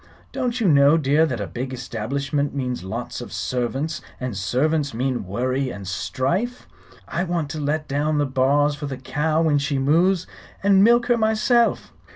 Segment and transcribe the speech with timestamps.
[0.31, 5.25] Don't you know, dear, that a big establishment means lots of servants, and servants mean
[5.27, 6.67] worry and strife?
[7.07, 10.25] I want to let down the bars for the cow when she moos,
[10.63, 11.93] and milk her myself."